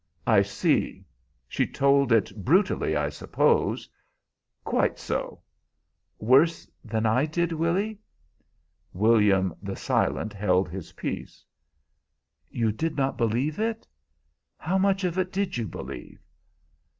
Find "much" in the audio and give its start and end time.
14.79-15.03